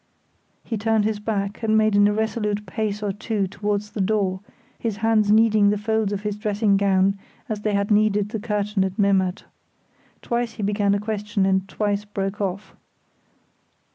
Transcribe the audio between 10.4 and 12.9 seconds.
he began a question and twice broke off.